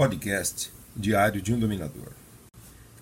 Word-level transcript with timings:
Podcast 0.00 0.72
Diário 0.96 1.42
de 1.42 1.52
um 1.52 1.58
Dominador. 1.58 2.12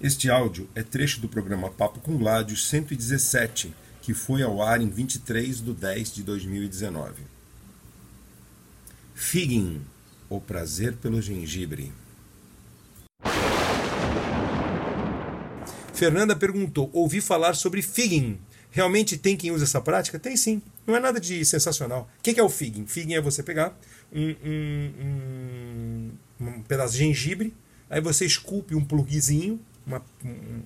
Este 0.00 0.28
áudio 0.28 0.68
é 0.74 0.82
trecho 0.82 1.20
do 1.20 1.28
programa 1.28 1.70
Papo 1.70 2.00
com 2.00 2.18
Gládios 2.18 2.68
117, 2.68 3.72
que 4.02 4.12
foi 4.12 4.42
ao 4.42 4.60
ar 4.60 4.80
em 4.80 4.90
23 4.90 5.60
de 5.62 5.72
10 5.74 6.12
de 6.12 6.24
2019. 6.24 7.22
Figging, 9.14 9.80
o 10.28 10.40
prazer 10.40 10.94
pelo 10.94 11.22
gengibre. 11.22 11.92
Fernanda 15.94 16.34
perguntou: 16.34 16.90
ouvi 16.92 17.20
falar 17.20 17.54
sobre 17.54 17.80
figging. 17.80 18.40
Realmente 18.72 19.16
tem 19.16 19.36
quem 19.36 19.52
usa 19.52 19.62
essa 19.62 19.80
prática? 19.80 20.18
Tem 20.18 20.36
sim. 20.36 20.60
Não 20.84 20.96
é 20.96 21.00
nada 21.00 21.20
de 21.20 21.44
sensacional. 21.44 22.10
O 22.18 22.22
que 22.22 22.38
é 22.38 22.42
o 22.42 22.48
figging? 22.48 22.86
Figging 22.86 23.14
é 23.14 23.20
você 23.20 23.42
pegar 23.42 23.78
um, 24.12 24.34
um, 24.44 24.92
um, 25.00 25.87
um 26.40 26.62
pedaço 26.62 26.92
de 26.92 26.98
gengibre, 27.00 27.54
aí 27.90 28.00
você 28.00 28.24
esculpe 28.24 28.74
um 28.74 28.84
plugzinho 28.84 29.60
uma, 29.86 30.02
um, 30.24 30.62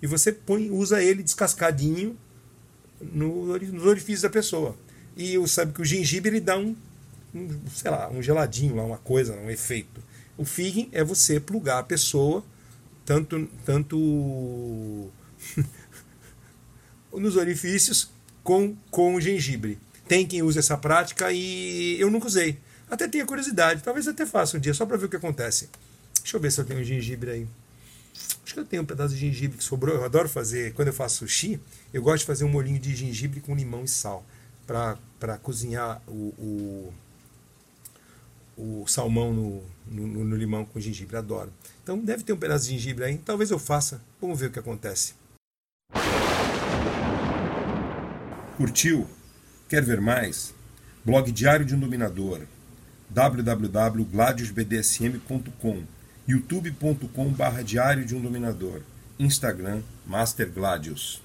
e 0.00 0.06
você 0.06 0.30
põe, 0.30 0.70
usa 0.70 1.02
ele 1.02 1.22
descascadinho 1.22 2.16
no, 3.00 3.58
nos 3.58 3.86
orifícios 3.86 4.22
da 4.22 4.30
pessoa. 4.30 4.76
E 5.16 5.36
você 5.38 5.54
sabe 5.54 5.72
que 5.72 5.82
o 5.82 5.84
gengibre 5.84 6.30
ele 6.30 6.40
dá 6.40 6.56
um, 6.56 6.76
um, 7.34 7.48
sei 7.74 7.90
lá, 7.90 8.08
um 8.10 8.22
geladinho 8.22 8.76
lá, 8.76 8.84
uma 8.84 8.98
coisa, 8.98 9.34
um 9.34 9.50
efeito. 9.50 10.02
O 10.36 10.44
figging 10.44 10.88
é 10.92 11.02
você 11.02 11.40
plugar 11.40 11.78
a 11.78 11.82
pessoa 11.82 12.44
tanto, 13.04 13.48
tanto 13.64 15.10
nos 17.12 17.36
orifícios 17.36 18.10
com, 18.44 18.76
com 18.90 19.14
o 19.14 19.20
gengibre. 19.20 19.78
Tem 20.06 20.26
quem 20.26 20.42
use 20.42 20.58
essa 20.58 20.76
prática 20.76 21.32
e 21.32 22.00
eu 22.00 22.10
nunca 22.10 22.26
usei. 22.26 22.58
Até 22.90 23.06
tenho 23.06 23.26
curiosidade, 23.26 23.82
talvez 23.82 24.08
até 24.08 24.24
faça 24.24 24.56
um 24.56 24.60
dia, 24.60 24.72
só 24.72 24.86
para 24.86 24.96
ver 24.96 25.06
o 25.06 25.08
que 25.08 25.16
acontece. 25.16 25.68
Deixa 26.22 26.36
eu 26.36 26.40
ver 26.40 26.50
se 26.50 26.60
eu 26.60 26.64
tenho 26.64 26.82
gengibre 26.82 27.30
aí. 27.30 27.46
Acho 28.44 28.54
que 28.54 28.60
eu 28.60 28.64
tenho 28.64 28.82
um 28.82 28.86
pedaço 28.86 29.14
de 29.14 29.20
gengibre 29.20 29.58
que 29.58 29.64
sobrou. 29.64 29.94
Eu 29.94 30.04
adoro 30.04 30.28
fazer, 30.28 30.72
quando 30.72 30.88
eu 30.88 30.94
faço 30.94 31.18
sushi, 31.18 31.60
eu 31.92 32.02
gosto 32.02 32.20
de 32.20 32.26
fazer 32.26 32.44
um 32.44 32.48
molhinho 32.48 32.78
de 32.78 32.94
gengibre 32.94 33.40
com 33.40 33.54
limão 33.54 33.84
e 33.84 33.88
sal 33.88 34.24
para 34.66 35.38
cozinhar 35.42 36.02
o, 36.06 36.92
o, 38.56 38.82
o 38.82 38.86
salmão 38.86 39.32
no, 39.32 39.62
no, 39.86 40.24
no, 40.24 40.36
limão 40.36 40.64
com 40.64 40.80
gengibre. 40.80 41.16
Adoro. 41.16 41.52
Então 41.82 41.98
deve 41.98 42.22
ter 42.24 42.32
um 42.32 42.38
pedaço 42.38 42.64
de 42.64 42.72
gengibre 42.72 43.04
aí. 43.04 43.18
Talvez 43.18 43.50
eu 43.50 43.58
faça. 43.58 44.00
Vamos 44.20 44.40
ver 44.40 44.46
o 44.46 44.50
que 44.50 44.58
acontece. 44.58 45.14
Curtiu? 48.56 49.06
Quer 49.68 49.84
ver 49.84 50.00
mais? 50.00 50.54
Blog 51.04 51.30
Diário 51.30 51.64
de 51.64 51.74
um 51.74 51.80
Dominador 51.80 52.42
www.gladiusbdsm.com 53.10 55.82
youtube.com 56.26 57.28
barra 57.30 57.62
Diário 57.62 58.04
de 58.04 58.14
um 58.14 58.20
Dominador 58.20 58.82
Instagram 59.18 59.80
Master 60.06 60.50
Gladius 60.50 61.22